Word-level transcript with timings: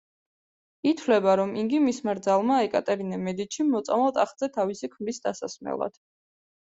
ითვლება, 0.91 1.33
რომ 1.39 1.51
იგი 1.63 1.81
მისმა 1.83 2.15
რძალმა, 2.19 2.57
ეკატერინე 2.67 3.19
მედიჩიმ 3.25 3.69
მოწამლა 3.73 4.11
ტახტზე 4.15 4.49
თავისი 4.57 4.89
ქმრის 4.95 5.21
დასასმელად. 5.27 6.01